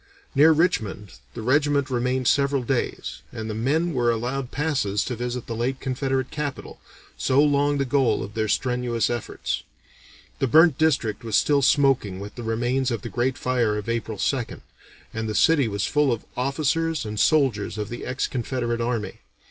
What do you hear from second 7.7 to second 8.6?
the goal of their